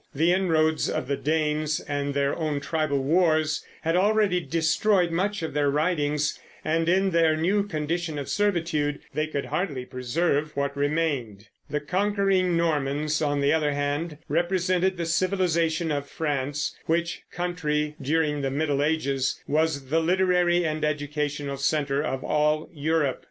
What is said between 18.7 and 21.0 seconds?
Ages, was the literary and